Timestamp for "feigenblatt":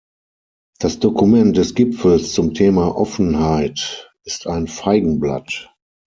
4.65-5.75